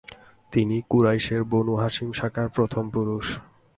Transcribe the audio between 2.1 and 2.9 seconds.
শাখার প্রথম